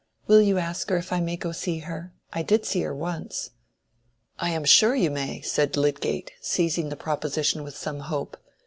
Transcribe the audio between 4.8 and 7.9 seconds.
you may," said Lydgate, seizing the proposition with